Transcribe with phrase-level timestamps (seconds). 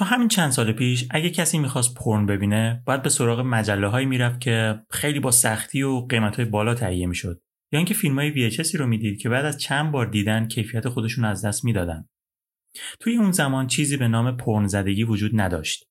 [0.00, 4.06] تا همین چند سال پیش اگه کسی می‌خواست پرن ببینه باید به سراغ مجله هایی
[4.06, 7.42] می‌رفت که خیلی با سختی و قیمت های بالا تهیه می‌شد.
[7.72, 11.24] یا اینکه فیلم های VHSی رو می‌دید که بعد از چند بار دیدن کیفیت خودشون
[11.24, 12.08] از دست می‌دادن.
[13.00, 15.84] توی اون زمان چیزی به نام پرن زدگی وجود نداشت.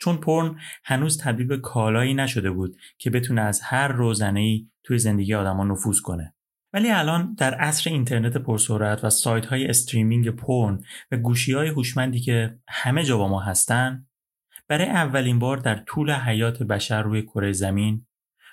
[0.00, 5.34] چون پرن هنوز تبدیل به کالایی نشده بود که بتونه از هر روزنه توی زندگی
[5.34, 6.35] آدما نفوذ کنه.
[6.76, 12.20] ولی الان در عصر اینترنت پرسرعت و سایت های استریمینگ پرن و گوشی های هوشمندی
[12.20, 14.06] که همه جا با ما هستن
[14.68, 18.06] برای اولین بار در طول حیات بشر روی کره زمین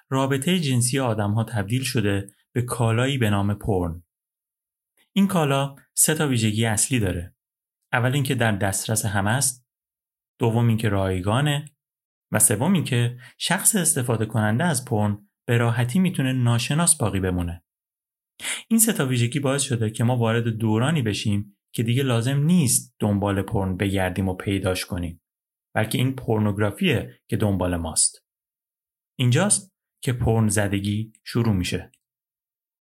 [0.09, 4.03] رابطه جنسی آدم ها تبدیل شده به کالایی به نام پرن.
[5.13, 7.35] این کالا سه تا ویژگی اصلی داره.
[7.93, 9.67] اول اینکه در دسترس همه است
[10.39, 11.65] دوم اینکه رایگانه
[12.31, 17.63] و سوم اینکه شخص استفاده کننده از پرن به راحتی می‌تونه ناشناس باقی بمونه.
[18.67, 22.95] این سه تا ویژگی باعث شده که ما وارد دورانی بشیم که دیگه لازم نیست
[22.99, 25.21] دنبال پرن بگردیم و پیداش کنیم
[25.75, 28.25] بلکه این پورنوگرافیه که دنبال ماست.
[29.19, 29.73] اینجاست
[30.03, 31.91] که پرن زدگی شروع میشه.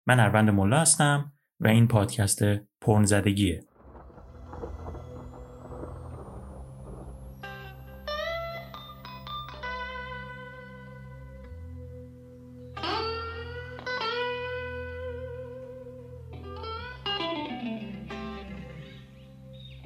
[0.07, 2.43] من اروند ملا هستم و این پادکست
[2.81, 3.67] پرن زدگیه.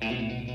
[0.01, 0.54] Mm-hmm.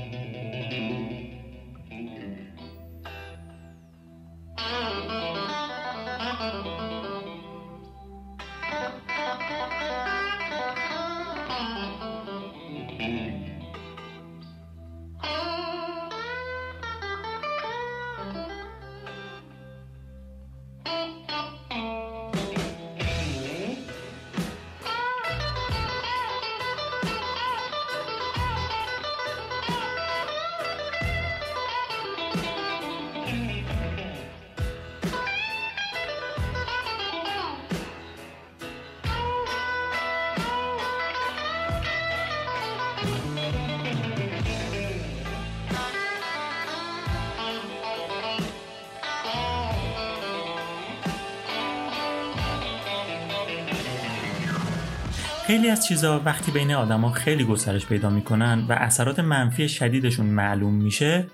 [55.51, 60.73] خیلی از چیزها وقتی بین آدما خیلی گسترش پیدا می‌کنن و اثرات منفی شدیدشون معلوم
[60.73, 61.27] میشه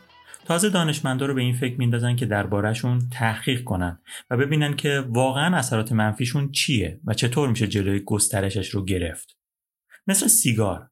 [0.45, 5.57] تازه دانشمندا رو به این فکر میندازن که دربارهشون تحقیق کنن و ببینن که واقعا
[5.57, 9.37] اثرات منفیشون چیه و چطور میشه جلوی گسترشش رو گرفت.
[10.07, 10.89] مثل سیگار.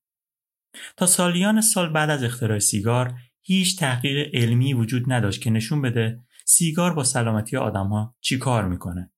[0.97, 6.19] تا سالیان سال بعد از اختراع سیگار هیچ تحقیق علمی وجود نداشت که نشون بده
[6.45, 9.11] سیگار با سلامتی آدمها چی کار می‌کنه.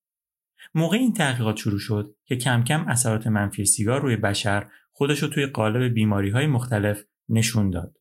[0.77, 5.27] موقع این تحقیقات شروع شد که کم کم اثرات منفی سیگار روی بشر خودش رو
[5.27, 7.97] توی قالب بیماری های مختلف نشون داد.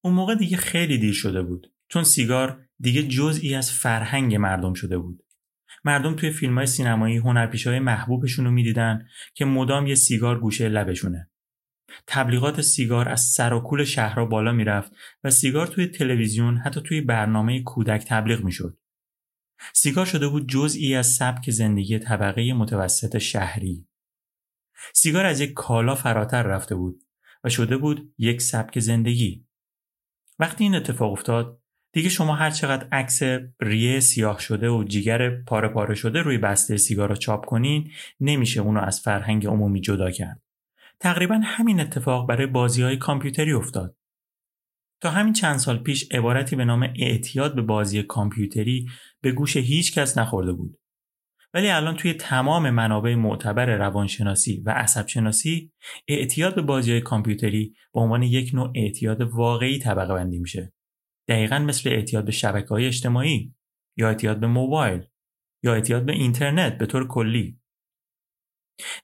[0.00, 4.98] اون موقع دیگه خیلی دیر شده بود چون سیگار دیگه جزئی از فرهنگ مردم شده
[4.98, 5.22] بود.
[5.84, 10.68] مردم توی فیلم های سینمایی هنرپیشه های محبوبشون رو می‌دیدن که مدام یه سیگار گوشه
[10.68, 11.30] لبشونه.
[12.06, 14.92] تبلیغات سیگار از سر و کول شهرها بالا می‌رفت
[15.24, 18.78] و سیگار توی تلویزیون حتی توی برنامه کودک تبلیغ می‌شد.
[19.72, 23.86] سیگار شده بود جزئی از سبک زندگی طبقه متوسط شهری.
[24.94, 27.02] سیگار از یک کالا فراتر رفته بود
[27.44, 29.46] و شده بود یک سبک زندگی.
[30.38, 31.62] وقتی این اتفاق افتاد
[31.92, 33.22] دیگه شما هر چقدر عکس
[33.60, 37.90] ریه سیاه شده و جیگر پاره پاره شده روی بسته سیگار را چاپ کنین
[38.20, 40.42] نمیشه اونو از فرهنگ عمومی جدا کرد.
[41.00, 43.95] تقریبا همین اتفاق برای بازی های کامپیوتری افتاد.
[45.00, 48.86] تا همین چند سال پیش عبارتی به نام اعتیاد به بازی کامپیوتری
[49.20, 50.78] به گوش هیچ کس نخورده بود.
[51.54, 55.72] ولی الان توی تمام منابع معتبر روانشناسی و عصبشناسی
[56.08, 60.72] اعتیاد به بازی کامپیوتری به عنوان یک نوع اعتیاد واقعی طبقه بندی میشه.
[61.28, 63.54] دقیقا مثل اعتیاد به شبکه های اجتماعی
[63.96, 65.06] یا اعتیاد به موبایل
[65.62, 67.60] یا اعتیاد به اینترنت به طور کلی.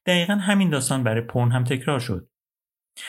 [0.07, 2.29] دقیقا همین داستان برای پرن هم تکرار شد.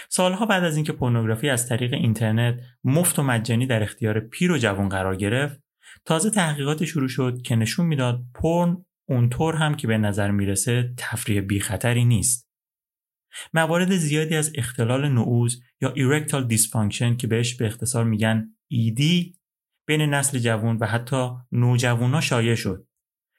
[0.10, 4.58] سالها بعد از اینکه پورنوگرافی از طریق اینترنت مفت و مجانی در اختیار پیر و
[4.58, 5.59] جوان قرار گرفت
[6.06, 11.41] تازه تحقیقات شروع شد که نشون می‌داد پورن اونطور هم که به نظر می‌رسه تفریح
[11.41, 12.50] بی خطری نیست.
[13.53, 19.35] موارد زیادی از اختلال نعوظ یا erectile dysfunction که بهش به اختصار میگن ED
[19.86, 22.88] بین نسل جوان و حتی نوجوانا شایع شد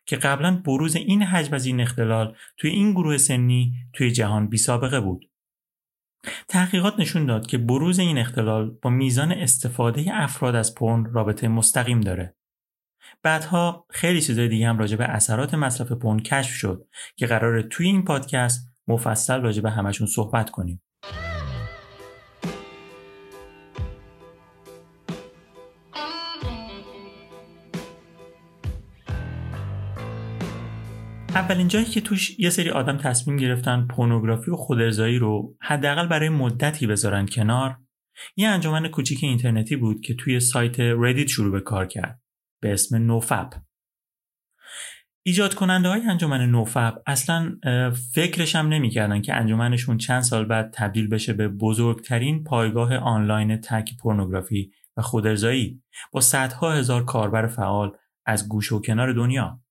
[0.07, 4.57] که قبلا بروز این حجم از این اختلال توی این گروه سنی توی جهان بی
[4.57, 5.31] سابقه بود.
[6.49, 12.01] تحقیقات نشون داد که بروز این اختلال با میزان استفاده افراد از پرن رابطه مستقیم
[12.01, 12.35] داره.
[13.23, 16.87] بعدها خیلی چیزای دیگه هم راجع به اثرات مصرف پرن کشف شد
[17.17, 20.83] که قراره توی این پادکست مفصل راجع به همشون صحبت کنیم.
[31.35, 36.29] اولین جایی که توش یه سری آدم تصمیم گرفتن پورنوگرافی و خودارضایی رو حداقل برای
[36.29, 37.79] مدتی بذارن کنار
[38.37, 42.21] یه انجمن کوچیک اینترنتی بود که توی سایت ردیت شروع به کار کرد
[42.63, 43.51] به اسم نوفب
[45.27, 47.57] ایجاد کننده های انجمن نوفب اصلا
[48.15, 53.97] فکرش هم نمی‌کردن که انجمنشون چند سال بعد تبدیل بشه به بزرگترین پایگاه آنلاین تک
[53.97, 55.83] پورنوگرافی و خودارضایی
[56.13, 57.93] با صدها هزار کاربر فعال
[58.27, 59.64] از گوش و کنار دنیا.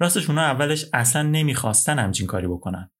[0.00, 2.90] راستش اونا اولش اصلا نمی‌خواستن همچین کاری بکنن.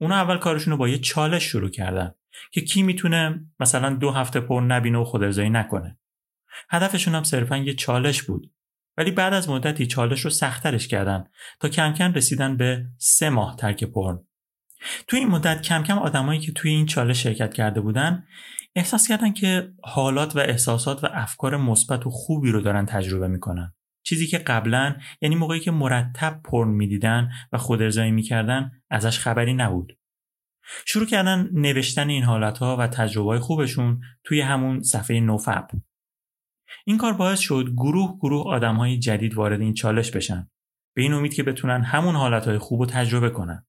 [0.00, 2.14] اونا اول کارشون رو با یه چالش شروع کردن
[2.52, 5.98] که کی می‌تونه مثلا دو هفته پر نبینه و خودارضایی نکنه.
[6.70, 8.52] هدفشون هم صرفا یه چالش بود.
[8.96, 11.24] ولی بعد از مدتی چالش رو سختترش کردن
[11.60, 14.26] تا کم کم رسیدن به سه ماه ترک پرن.
[15.08, 18.26] توی این مدت کم کم آدمایی که توی این چالش شرکت کرده بودن
[18.74, 23.74] احساس کردن که حالات و احساسات و افکار مثبت و خوبی رو دارن تجربه می‌کنن.
[24.10, 29.54] چیزی که قبلا یعنی موقعی که مرتب پرن می‌دیدن و خود ارزایی می‌کردن ازش خبری
[29.54, 29.98] نبود.
[30.86, 35.68] شروع کردن نوشتن این حالتها و تجربه خوبشون توی همون صفحه نوفب
[36.84, 40.50] این کار باعث شد گروه گروه آدم های جدید وارد این چالش بشن.
[40.96, 43.66] به این امید که بتونن همون حالتهای خوب رو تجربه کنن.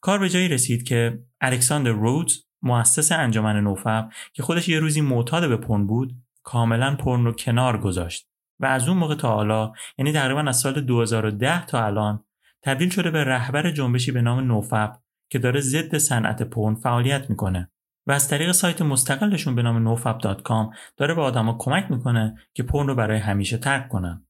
[0.00, 5.48] کار به جایی رسید که الکساندر رودز مؤسس انجمن نوفب که خودش یه روزی معتاد
[5.48, 8.29] به پرن بود کاملا پرن رو کنار گذاشت.
[8.60, 12.24] و از اون موقع تا حالا یعنی تقریبا از سال 2010 تا الان
[12.62, 15.00] تبدیل شده به رهبر جنبشی به نام NoFap
[15.30, 17.70] که داره ضد صنعت پورن فعالیت می‌کنه
[18.06, 22.86] و از طریق سایت مستقلشون به نام nofap.com داره به آدما کمک می‌کنه که پورن
[22.86, 24.26] رو برای همیشه ترک کنن.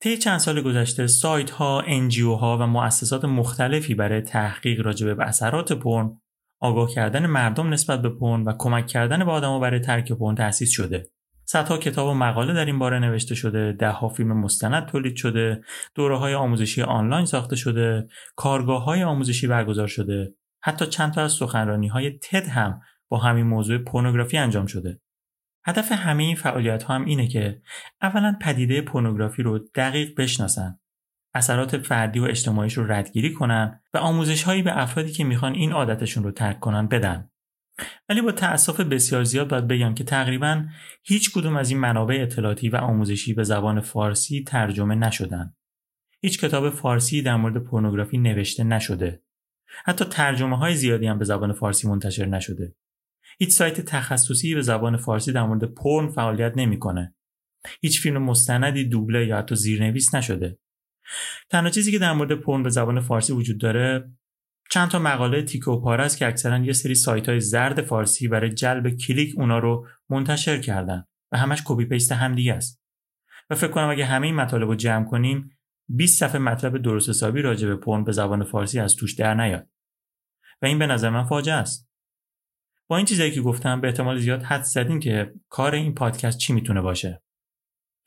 [0.00, 5.24] طی چند سال گذشته سایت ها، NGO ها و مؤسسات مختلفی برای تحقیق راجع به
[5.24, 6.20] اثرات پورن،
[6.60, 10.70] آگاه کردن مردم نسبت به پورن و کمک کردن به آدما برای ترک پورن تأسیس
[10.70, 11.10] شده.
[11.54, 15.60] صدها کتاب و مقاله در این باره نوشته شده دهها فیلم مستند تولید شده
[15.94, 20.34] دوره های آموزشی آنلاین ساخته شده کارگاه های آموزشی برگزار شده.
[20.62, 25.00] حتی چند تا از سخنرانی های تد هم با همین موضوع پورنوگرافی انجام شده.
[25.66, 27.62] هدف همه این فعالیت ها هم اینه که
[28.02, 30.78] اولا پدیده پورنوگرافی رو دقیق بشناسن
[31.34, 35.72] اثرات فردی و اجتماعیش رو ردگیری کنن و آموزش هایی به افرادی که می‌خوان این
[35.72, 37.30] عادتشون رو ترک کنن بدن.
[38.08, 40.64] ولی با تأسف بسیار زیاد باید بگم که تقریبا
[41.02, 45.54] هیچ کدوم از این منابع اطلاعاتی و آموزشی به زبان فارسی ترجمه نشدن.
[46.20, 49.22] هیچ کتاب فارسی در مورد پورنوگرافی نوشته نشده.
[49.84, 52.74] حتی ترجمه های زیادی هم به زبان فارسی منتشر نشده.
[53.38, 57.14] هیچ سایت تخصصی به زبان فارسی در مورد پرن فعالیت نمی‌کنه.
[57.80, 60.58] هیچ فیلم مستندی دوبله یا حتی زیرنویس نشده.
[61.50, 64.10] تنها چیزی که در مورد پرن به زبان فارسی وجود داره
[64.70, 68.28] چند تا مقاله تیکه و پاره است که اکثرا یه سری سایت های زرد فارسی
[68.28, 72.82] برای جلب کلیک اونا رو منتشر کردن و همش copy paste هم دیگه است.
[73.50, 75.50] و فکر کنم اگه همه این مطالب رو جمع کنیم
[75.88, 79.68] 20 صفحه مطلب درست حسابی راجع به پورن به زبان فارسی از توش در نیاد.
[80.62, 81.88] و این به نظر من فاجعه است.
[82.88, 86.52] با این چیزایی که گفتم به احتمال زیاد حدس زدین که کار این پادکست چی
[86.52, 87.23] می‌تونه باشه.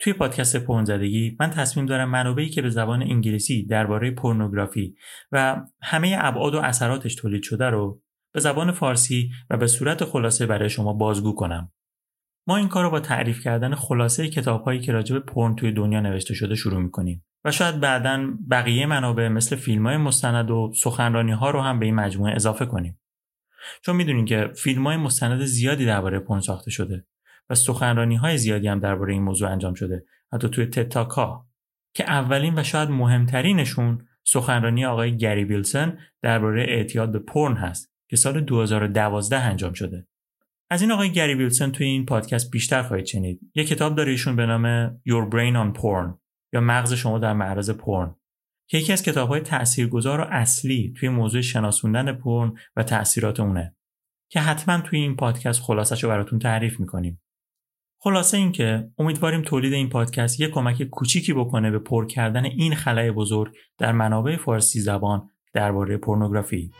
[0.00, 4.94] توی پادکست پورن‌زدگی من تصمیم دارم منابعی که به زبان انگلیسی درباره پورنوگرافی
[5.32, 8.02] و همه ابعاد و اثراتش تولید شده رو
[8.34, 11.72] به زبان فارسی و به صورت خلاصه برای شما بازگو کنم.
[12.46, 16.00] ما این کار رو با تعریف کردن خلاصه کتابهایی که راجع به پرن توی دنیا
[16.00, 21.32] نوشته شده شروع می‌کنیم و شاید بعدا بقیه منابع مثل فیلم های مستند و سخنرانی
[21.32, 23.00] ها رو هم به این مجموعه اضافه کنیم.
[23.82, 27.06] چون می‌دونیم که فیلم های مستند زیادی درباره پرن ساخته شده
[27.50, 30.04] و سخنرانی های زیادی هم درباره این موضوع انجام شده.
[30.32, 31.46] حتی توی تتاکا
[31.94, 38.16] که اولین و شاید مهمترینشون سخنرانی آقای گری بیلسن درباره اعتیاد به پرن هست که
[38.16, 40.06] سال 2012 انجام شده.
[40.70, 43.40] از این آقای گری بیلسن توی این پادکست بیشتر خواهید شنید.
[43.54, 46.18] یه کتاب داره ایشون به نام Your Brain on Porn
[46.52, 48.14] یا مغز شما در معرض پرن
[48.68, 53.76] که یکی از کتاب های تاثیرگذار و اصلی توی موضوع شناسوندن پرن و تاثیرات اونه.
[54.30, 57.20] که حتما توی این پادکست خلاصش رو براتون تعریف می‌کنیم.
[58.08, 63.10] خلاصه اینکه امیدواریم تولید این پادکست یک کمک کوچیکی بکنه به پر کردن این خلای
[63.10, 66.70] بزرگ در منابع فارسی زبان درباره پورنوگرافی.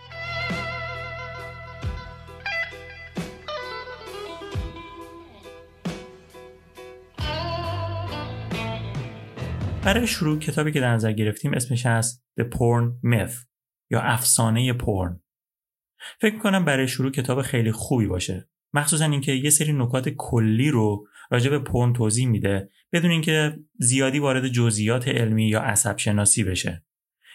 [9.85, 13.47] برای شروع کتابی که در نظر گرفتیم اسمش هست The Porn Myth
[13.91, 15.21] یا افسانه پرن.
[16.21, 21.07] فکر کنم برای شروع کتاب خیلی خوبی باشه مخصوصا اینکه یه سری نکات کلی رو
[21.31, 26.85] راجع به پرن توضیح میده بدون اینکه زیادی وارد جزئیات علمی یا عصب شناسی بشه.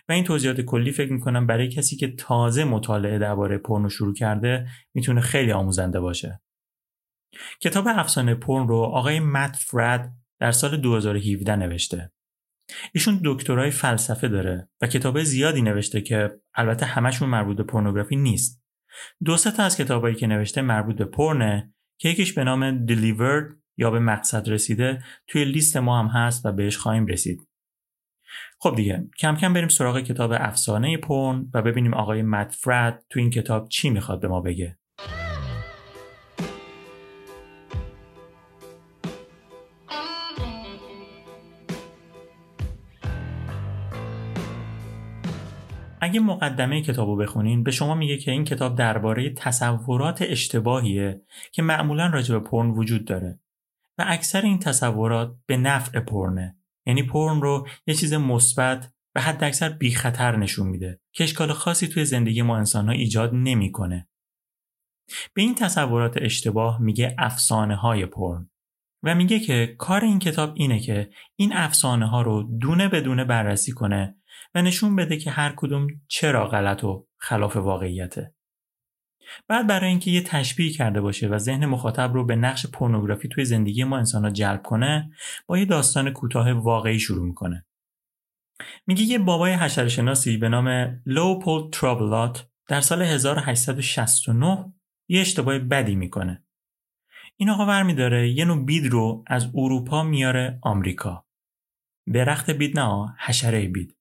[0.09, 4.13] و این توضیحات کلی فکر می‌کنم برای کسی که تازه مطالعه درباره پرن رو شروع
[4.13, 6.41] کرده می‌تونه خیلی آموزنده باشه.
[7.61, 12.11] کتاب افسانه پرن رو آقای مت فرد در سال 2017 نوشته.
[12.93, 18.63] ایشون دکترای فلسفه داره و کتاب زیادی نوشته که البته همشون مربوط به پورنوگرافی نیست.
[19.25, 23.91] دو تا از کتابایی که نوشته مربوط به پرنه که یکیش به نام Delivered یا
[23.91, 27.47] به مقصد رسیده توی لیست ما هم هست و بهش خواهیم رسید.
[28.59, 33.19] خب دیگه کم کم بریم سراغ کتاب افسانه پرن و ببینیم آقای مت فرد تو
[33.19, 34.77] این کتاب چی می‌خواد به ما بگه.
[46.01, 51.61] اگه مقدمه کتاب رو بخونین به شما میگه که این کتاب درباره تصورات اشتباهیه که
[51.61, 53.39] معمولا راجع به پرن وجود داره
[53.97, 59.43] و اکثر این تصورات به نفع پرنه یعنی پرن رو یه چیز مثبت و حد
[59.43, 64.09] اکثر بی خطر نشون میده که اشکال خاصی توی زندگی ما انسان ها ایجاد نمی‌کنه.
[65.33, 68.49] به این تصورات اشتباه میگه افسانه های پرن
[69.03, 73.25] و میگه که کار این کتاب اینه که این افسانه ها رو دونه به دونه
[73.25, 74.17] بررسی کنه
[74.55, 78.33] و نشون بده که هر کدوم چرا غلط و خلاف واقعیته.
[79.47, 83.45] بعد برای اینکه یه تشبیه کرده باشه و ذهن مخاطب رو به نقش پورنوگرافی توی
[83.45, 85.11] زندگی ما انسان جلب کنه
[85.47, 87.65] با یه داستان کوتاه واقعی شروع می‌کنه.
[88.87, 94.73] میگه یه بابای حشرشناسی به نام لوپول ترابلات در سال 1869
[95.07, 96.43] یه اشتباه بدی می‌کنه.
[97.37, 101.25] این آقا ور یه نوع بید رو از اروپا میاره آمریکا.
[102.13, 103.97] درخت بید نه حشره بید.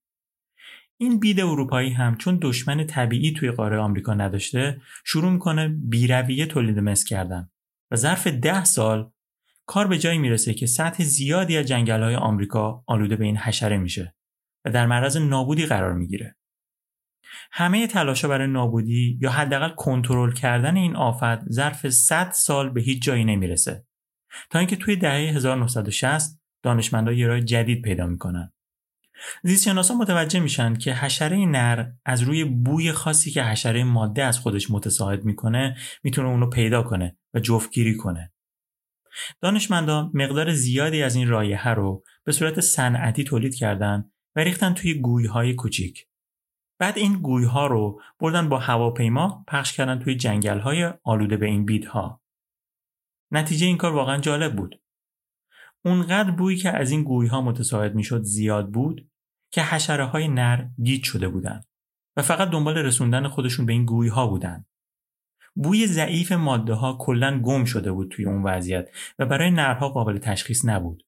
[1.02, 6.78] این بید اروپایی هم چون دشمن طبیعی توی قاره آمریکا نداشته شروع می‌کنه بیرویه تولید
[6.78, 7.50] مثل کردن
[7.90, 9.10] و ظرف ده سال
[9.66, 13.78] کار به جایی می‌رسه که سطح زیادی از جنگل های آمریکا آلوده به این حشره
[13.78, 14.14] میشه
[14.64, 16.36] و در معرض نابودی قرار می‌گیره.
[17.52, 23.02] همه تلاشا برای نابودی یا حداقل کنترل کردن این آفت ظرف 100 سال به هیچ
[23.02, 23.86] جایی نمی‌رسه
[24.50, 28.51] تا اینکه توی دهه 1960 دانشمندان یه راه جدید پیدا می‌کنن
[29.42, 34.70] زیستشناسا متوجه میشن که حشره نر از روی بوی خاصی که حشره ماده از خودش
[34.70, 38.32] متساعد می‌کنه می‌تونه اونو پیدا کنه و جفتگیری کنه.
[39.40, 44.94] دانشمندان مقدار زیادی از این رایحه رو به صورت صنعتی تولید کردن و ریختن توی
[44.94, 46.06] گویهای کوچیک.
[46.78, 52.22] بعد این گویها رو بردن با هواپیما پخش کردن توی جنگل آلوده به این بیدها.
[53.30, 54.80] نتیجه این کار واقعا جالب بود.
[55.84, 59.10] اونقدر بویی که از این گویها متساعد می‌شد زیاد بود
[59.52, 61.64] که حشره های نر گیج شده بودند
[62.16, 64.64] و فقط دنبال رسوندن خودشون به این گویی ها بودن.
[65.54, 70.18] بوی ضعیف ماده ها کلا گم شده بود توی اون وضعیت و برای نرها قابل
[70.18, 71.06] تشخیص نبود.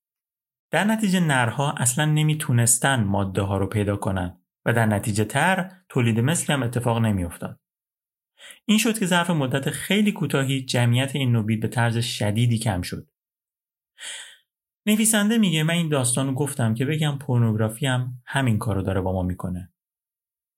[0.70, 6.20] در نتیجه نرها اصلا نمی‌تونستن ماده ها رو پیدا کنن و در نتیجه تر تولید
[6.20, 7.60] مثل هم اتفاق نمیافتاد.
[8.64, 13.08] این شد که ظرف مدت خیلی کوتاهی جمعیت این نوبید به طرز شدیدی کم شد.
[14.86, 19.12] نویسنده میگه من این داستان رو گفتم که بگم پورنوگرافی هم همین کارو داره با
[19.12, 19.72] ما می‌کنه.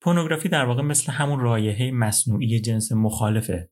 [0.01, 3.69] پورنوگرافی در واقع مثل همون رایحه مصنوعی جنس مخالفه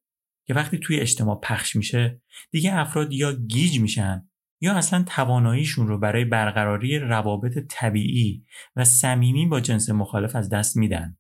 [0.48, 2.22] که وقتی توی اجتماع پخش میشه
[2.52, 4.30] دیگه افراد یا گیج میشن
[4.62, 8.46] یا اصلا تواناییشون رو برای برقراری روابط طبیعی
[8.76, 11.18] و صمیمی با جنس مخالف از دست میدن.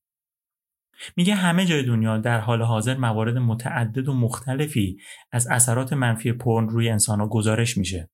[1.17, 4.97] میگه همه جای دنیا در حال حاضر موارد متعدد و مختلفی
[5.31, 8.09] از اثرات منفی پرن روی انسانها گزارش میشه.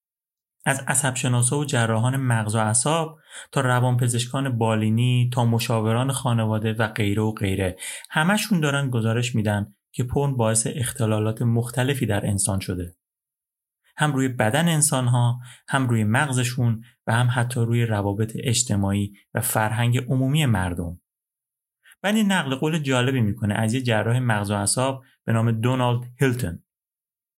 [0.65, 3.19] از عصبشناسا و جراحان مغز و اعصاب
[3.51, 7.77] تا روانپزشکان بالینی تا مشاوران خانواده و غیره و غیره.
[8.09, 12.95] همشون دارن گزارش میدن که پون باعث اختلالات مختلفی در انسان شده.
[13.97, 15.39] هم روی بدن انسان ها
[15.69, 21.01] هم روی مغزشون و هم حتی روی روابط اجتماعی و فرهنگ عمومی مردم.
[22.01, 26.03] بعد این نقل قول جالبی می‌کنه از یه جراح مغز و اعصاب به نام دونالد
[26.19, 26.63] هیلتون.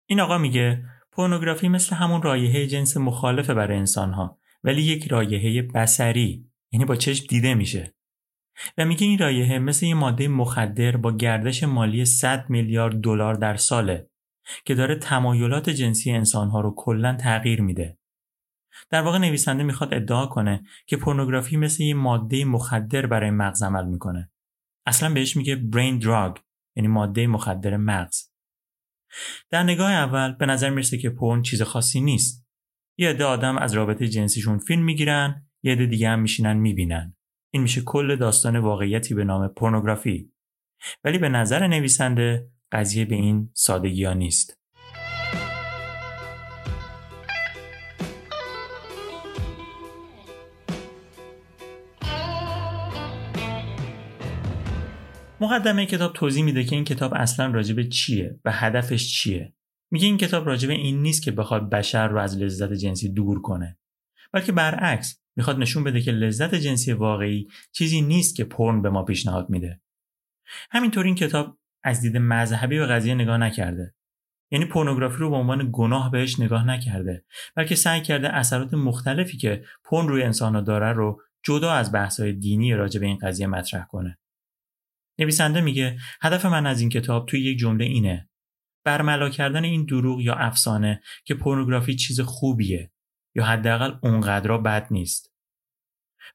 [0.05, 0.85] این آقا میگه
[1.15, 7.25] پورنوگرافی مثل همون رایحه جنس مخالفه برای انسانها ولی یک رایحه بسری یعنی با چشم
[7.29, 7.95] دیده میشه.
[8.77, 13.55] و میگه این رایحه مثل یه ماده مخدر با گردش مالی 100 میلیارد دلار در
[13.55, 14.09] ساله
[14.65, 17.97] که داره تمایلات جنسی انسانها رو کلا تغییر میده.
[18.89, 23.85] در واقع نویسنده می‌خواد ادعا کنه که پورنوگرافی مثل یه ماده مخدر برای مغز عمل
[23.85, 24.31] می‌کنه.
[24.85, 26.37] اصلا بهش میگه برین دراگ
[26.75, 28.32] یعنی ماده مخدر مغز.
[29.49, 32.47] در نگاه اول به نظر می‌رسه که پرن چیز خاصی نیست.
[32.97, 37.15] یه عده آدم از رابطه جنسیشون فیلم می‌گیرن یه عده دیگه هم میشینن می‌بینن.
[37.53, 40.31] این میشه کل داستان واقعیتی به نام پورنوگرافی.
[41.03, 44.62] ولی به نظر نویسنده قضیه به این سادگی ها نیست.
[55.43, 59.53] مقدمه کتاب توضیح میده که این کتاب اصلا راجب چیه و هدفش چیه.
[59.91, 63.77] میگه این کتاب راجب این نیست که بخواد بشر رو از لذت جنسی دور کنه
[64.31, 69.03] بلکه برعکس می‌خواد نشون بده که لذت جنسی واقعی چیزی نیست که پرن به ما
[69.03, 69.81] پیشنهاد میده.
[70.71, 73.95] همینطور این کتاب از دید مذهبی به قضیه نگاه نکرده.
[74.51, 79.63] یعنی پورنوگرافی رو به عنوان گناه بهش نگاه نکرده بلکه سعی کرده اثرات مختلفی که
[79.83, 84.17] پرن روی انسانها داره رو جدا از بحث‌های دینی راجع به این قضیه مطرح کنه.
[85.19, 88.29] نویسنده میگه هدف من از این کتاب توی یک جمله اینه.
[88.85, 92.91] برملا کردن این دروغ یا افسانه که پورنوگرافی چیز خوبیه
[93.35, 95.33] یا حداقل اونقدر بد نیست.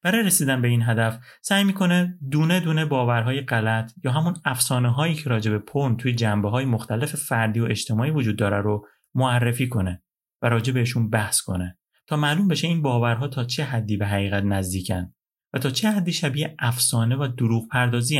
[0.03, 5.15] برای رسیدن به این هدف سعی می‌کنه دونه دونه باورهای غلط یا همون افسانه هایی
[5.15, 9.69] که راجع به پرن توی جنبه های مختلف فردی و اجتماعی وجود داره رو معرفی
[9.69, 10.03] کنه
[10.43, 14.45] و راجع بهشون بحث کنه تا معلوم بشه این باورها تا چه حدی به حقیقت
[14.45, 15.15] نزدیکن
[15.53, 18.19] و تا چه حدی شبیه افسانه و دروغ پردازی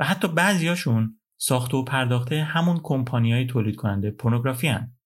[0.00, 4.96] و حتی بعضیاشون ساخته و پرداخته همون کمپانیای تولید کننده پورنوگرافی هن.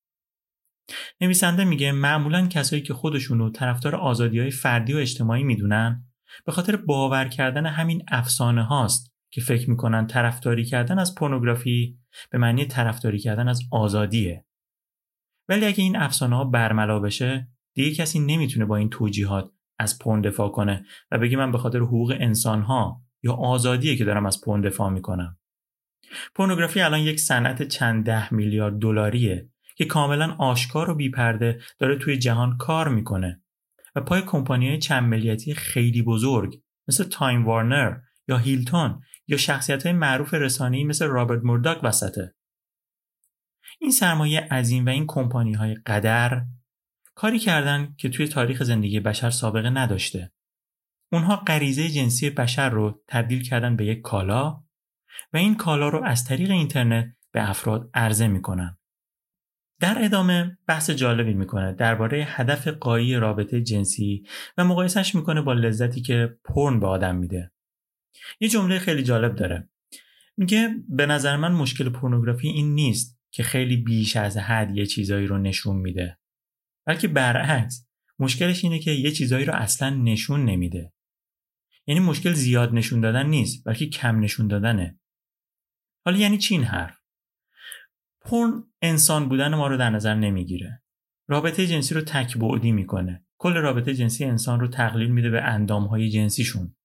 [1.21, 6.05] نویسنده میگه معمولا کسایی که خودشونو طرفدار آزادی های فردی و اجتماعی می‌دونن
[6.45, 11.99] به خاطر باور کردن همین افسانه هاست که فکر می‌کنن طرفداری کردن از پورنوگرافی
[12.31, 14.45] به معنی طرفداری کردن از آزادیه.
[15.49, 20.21] ولی اگه این افسانه ها برملا بشه دیگه کسی نمی‌تونه با این توجیهات از پورن
[20.21, 24.41] دفاع کنه و بگه من به خاطر حقوق انسان ها یا آزادیه که دارم از
[24.41, 25.39] پورن دفاع می‌کنم.
[26.35, 32.19] پورنوگرافی الان یک صنعت چند ده میلیارد دلاریه که کاملا آشکار و بی‌پرده داره توی
[32.19, 33.43] جهان کار می‌کنه
[33.95, 37.97] و پای کمپانی چند ملیتی خیلی بزرگ مثل تایم وارنر
[38.29, 42.35] یا هیلتون یا شخصیت های معروف رسانه‌ای مثل رابرت مورداک وسطه.
[43.81, 46.45] این سرمایه عظیم و این کمپانی های قدر
[47.15, 50.33] کاری کردن که توی تاریخ زندگی بشر سابقه نداشته.
[51.13, 54.65] اونها غریزه جنسی بشر رو تبدیل کردن به یک کالا
[55.33, 58.79] و این کالا رو از طریق اینترنت به افراد عرضه می‌کنن.
[59.81, 64.27] در ادامه بحث جالبی می‌کنه درباره هدف قایی رابطه جنسی
[64.59, 67.53] و مقایسش می‌کنه با لذتی که پرن به آدم میده.
[68.41, 69.69] یه جمله خیلی جالب داره.
[70.37, 75.27] میگه به نظر من مشکل پورنوگرافی این نیست که خیلی بیش از حد یه چیزایی
[75.27, 76.19] رو نشون میده.
[76.87, 77.87] بلکه برعکس
[78.19, 80.93] مشکلش اینه که یه چیزایی رو اصلا نشون نمیده.
[81.89, 85.01] یعنی مشکل زیاد نشون دادن نیست بلکه کم نشون دادنه.
[86.05, 86.99] حالا یعنی چی این حرف؟
[88.21, 90.83] پرن انسان بودن ما رو در نظر نمی‌گیره.
[91.29, 93.25] رابطه جنسی رو تک بعدی می‌کنه.
[93.39, 96.77] کل رابطه جنسی انسان رو تقلیل میده به اندامهای جنسیشون.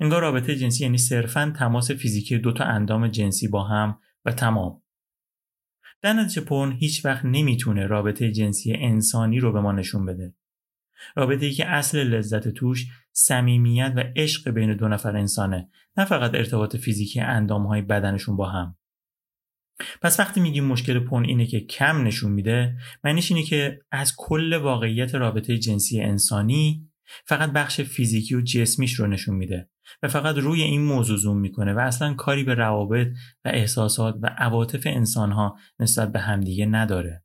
[0.00, 4.82] انگار رابطه جنسی یعنی صرفا تماس فیزیکی دو تا اندام جنسی با هم و تمام.
[6.02, 10.34] در نتیجه پرن هیچ وقت نمی‌تونه رابطه جنسی انسانی رو به ما نشون بده.
[11.16, 16.34] رابطه ای که اصل لذت توش صمیمیت و عشق بین دو نفر انسانه نه فقط
[16.34, 18.76] ارتباط فیزیکی اندام های بدنشون با هم.
[20.02, 24.52] پس وقتی میگیم مشکل پون اینه که کم نشون میده معنیش اینه که از کل
[24.52, 26.90] واقعیت رابطه جنسی انسانی
[27.26, 29.68] فقط بخش فیزیکی و جسمیش رو نشون میده
[30.02, 33.06] و فقط روی این موضوع زوم می‌کنه و اصلا کاری به روابط
[33.44, 37.24] و احساسات و عواطف انسانها نسبت به همدیگه نداره.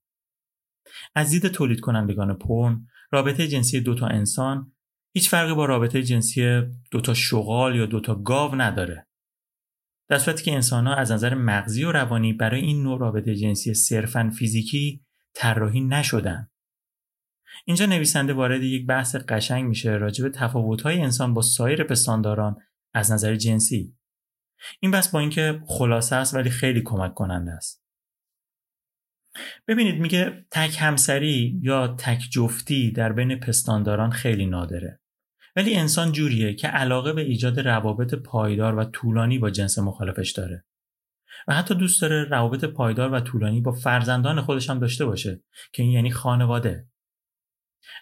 [1.16, 4.72] از دید تولید کنندگان پرن رابطه جنسی دوتا انسان
[5.14, 9.08] هیچ فرقی با رابطه جنسی دوتا شغال یا دوتا گاو نداره.
[10.10, 13.74] در صورتی که انسان ها از نظر مغزی و روانی برای این نوع رابطه جنسی
[13.74, 16.50] صرفا فیزیکی طراحی نشدن.
[17.66, 22.56] اینجا نویسنده وارد یک بحث قشنگ میشه راجع به تفاوت‌های انسان با سایر پستانداران
[22.94, 23.98] از نظر جنسی.
[24.80, 27.85] این بحث با اینکه خلاصه است ولی خیلی کمک کننده است.
[29.68, 35.00] ببینید میگه تک همسری یا تک جفتی در بین پستانداران خیلی نادره.
[35.56, 40.66] ولی انسان جوریه که علاقه به ایجاد روابط پایدار و طولانی با جنس مخالفش داره.
[41.48, 45.44] و حتی دوست داره روابط پایدار و طولانی با فرزندان خودش هم داشته باشه
[45.74, 46.88] که این یعنی خانواده.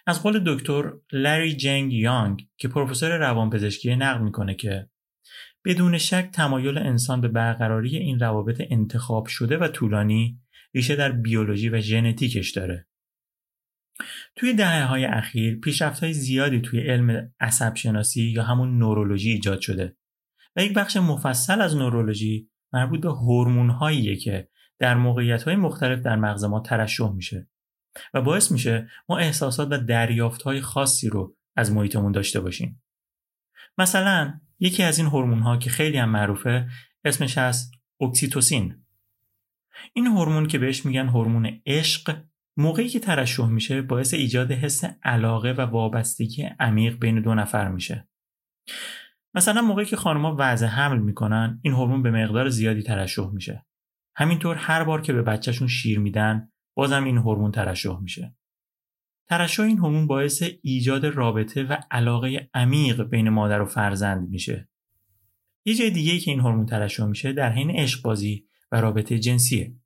[0.06, 4.88] از قول دکتر لری جنگ یانگ که پروفسور روانپزشکی نقل می‌کنه که
[5.64, 10.40] بدون شک تمایل انسان به برقراری این روابط انتخاب شده و طولانی
[10.74, 12.86] ریشه در بیولوژی و ژنتیکش داره.
[14.36, 19.60] توی دهه های اخیر پیشرفت های زیادی توی علم عصب شناسی یا همون نورولوژی ایجاد
[19.60, 19.96] شده
[20.56, 26.00] و یک بخش مفصل از نورولوژی مربوط به هورمون هاییه که در موقعیت های مختلف
[26.00, 27.48] در مغز ما ترشح میشه
[28.14, 32.82] و باعث میشه ما احساسات و دریافت های خاصی رو از محیطمون داشته باشیم.
[33.78, 36.68] مثلا یکی از این هورمون ها که خیلی هم معروفه
[37.04, 38.83] اسمش هست اکسیتوسین
[39.92, 42.16] این هورمون که بهش میگن هورمون عشق
[42.56, 48.08] موقعی که ترشح میشه باعث ایجاد حس علاقه و وابستگی عمیق بین دو نفر میشه.
[49.34, 53.66] مثلا موقعی که خانمها وضع حمل می‌کنن این هورمون به مقدار زیادی ترشح میشه.
[54.16, 58.36] همینطور هر بار که به بچهشون شیر میدن بازم این هورمون ترشح میشه.
[59.28, 64.68] ترشح این هورمون باعث ایجاد رابطه و علاقه عمیق بین مادر و فرزند میشه.
[65.64, 69.76] یه جای دیگه که این هورمون ترشح میشه در حین عشق بازی و رابطه جنسیه.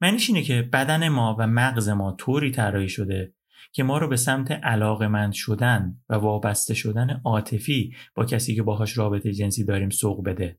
[0.00, 3.34] معنیش اینه که بدن ما و مغز ما طوری طراحی شده
[3.72, 8.98] که ما رو به سمت علاقمند شدن و وابسته شدن عاطفی با کسی که باهاش
[8.98, 10.58] رابطه جنسی داریم سوق بده.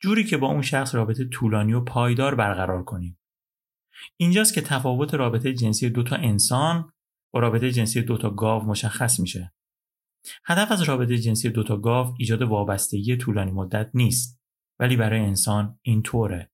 [0.00, 3.18] جوری که با اون شخص رابطه طولانی و پایدار برقرار کنیم.
[4.16, 6.92] اینجاست که تفاوت رابطه جنسی دو تا انسان
[7.32, 9.52] با رابطه جنسی دو تا گاو مشخص میشه.
[10.44, 14.41] هدف از رابطه جنسی دو تا گاو ایجاد وابستگی طولانی مدت نیست
[14.78, 16.50] ولی برای انسان اینطوره.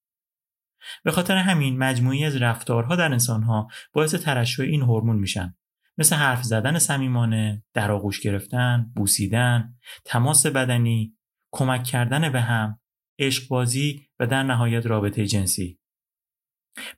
[1.05, 5.55] به خاطر همین مجموعی از رفتارها در انسانها باعث ترشح این هورمون میشن
[5.99, 11.17] مثل حرف زدن صمیمانه، در آغوش گرفتن، بوسیدن، تماس بدنی،
[11.53, 12.81] کمک کردن به هم،
[13.19, 15.79] عشق بازی و در نهایت رابطه جنسی.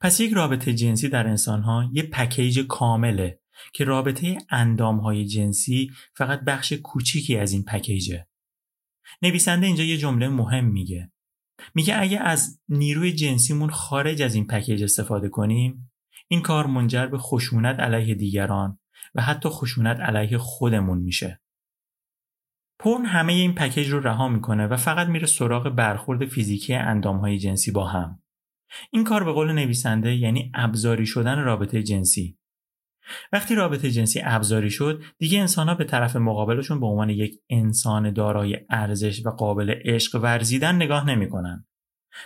[0.01, 3.41] پس یک رابطه جنسی در انسانها یه پکیج کامله
[3.75, 8.27] که رابطه اندامهای جنسی فقط بخش کوچیکی از این پکیجه.
[9.23, 11.13] نویسنده اینجا یه جمله مهم میگه.
[11.75, 15.93] میگه اگه از نیروی جنسیمون خارج از این پکیج استفاده کنیم
[16.29, 18.79] این کار منجر به خشونت علیه دیگران
[19.15, 21.41] و حتی خشونت علیه خودمون میشه.
[22.79, 27.71] پرن همه این پکیج رو رها می‌کنه و فقط میره سراغ برخورد فیزیکی اندامهای جنسی
[27.71, 28.23] با هم.
[28.91, 32.39] این کار به قول نویسنده یعنی ابزاری شدن رابطه جنسی.
[33.33, 38.13] وقتی رابطه جنسی ابزاری شد دیگه انسان ها به طرف مقابلشون به عنوان یک انسان
[38.13, 41.67] دارای ارزش و قابل عشق ورزیدن نگاه نمی‌کنن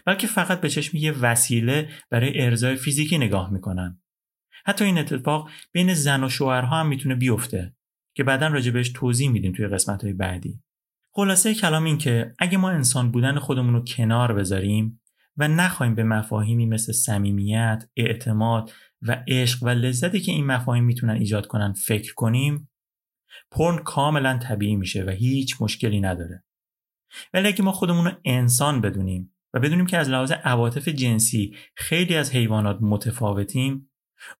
[0.06, 4.00] بلکه فقط به چشم یه وسیله برای ارزای فیزیکی نگاه می‌کنن.
[4.66, 7.74] حتی این اتفاق بین زن و شوهرها هم می‌تونه بیفته
[8.16, 10.60] که بعدا راجع بهش توضیح میدیم توی قسمت بعدی.
[11.12, 15.00] خلاصه کلام این که اگه ما انسان بودن خودمون رو کنار بذاریم
[15.36, 21.14] و نخواهیم به مفاهیمی مثل صمیمیت، اعتماد و عشق و لذتی که این مفاهیم می‌تونن
[21.14, 22.70] ایجاد کنن فکر کنیم
[23.50, 26.44] پرن کاملا طبیعی میشه و هیچ مشکلی نداره.
[27.34, 32.16] ولی اگه ما خودمون رو انسان بدونیم و بدونیم که از لحاظ عواطف جنسی خیلی
[32.16, 33.90] از حیوانات متفاوتیم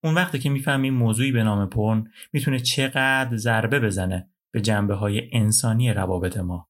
[0.05, 5.31] اون وقتی که می‌فهمیم موضوعی به نام پرن می‌تونه چقدر ضربه بزنه به جنبه های
[5.33, 6.69] انسانی روابط ما.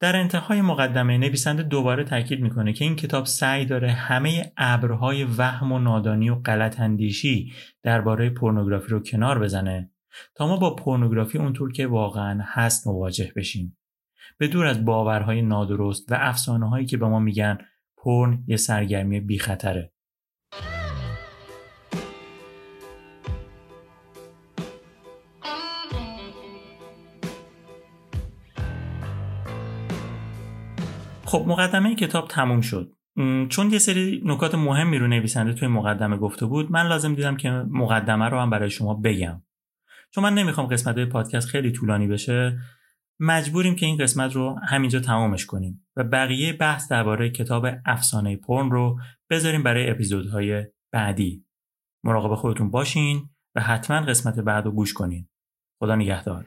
[0.00, 5.72] در انتهای مقدمه نویسنده دوباره تاکید می‌کنه که این کتاب سعی داره همه ابرهای وهم
[5.72, 9.90] و نادانی و غلط اندیشی درباره پورنوگرافی رو کنار بزنه
[10.34, 13.78] تا ما با پورنوگرافی اونطور که واقعا هست مواجه بشیم
[14.38, 17.58] به دور از باورهای نادرست و افسانه هایی که به ما میگن
[17.96, 19.92] پرن یه سرگرمی بی خطره.
[31.28, 32.92] خب مقدمه کتاب تموم شد.
[33.48, 37.50] چون یه سری نکات مهمی رو نویسنده توی مقدمه گفته بود من لازم دیدم که
[37.50, 39.42] مقدمه رو هم برای شما بگم.
[40.10, 42.58] چون من نمی‌خوام قسمت پادکست خیلی طولانی بشه
[43.20, 48.70] مجبوریم که این قسمت رو همینجا تمامش کنیم و بقیه بحث درباره کتاب افسانه پرن
[48.70, 51.44] رو بذاریم برای اپیزودهای بعدی.
[52.04, 55.28] مراقب خودتون باشین و حتما قسمت بعد رو گوش کنین.
[55.80, 56.44] خدا نگهدار.